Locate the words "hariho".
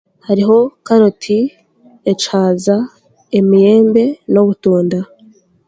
0.27-0.57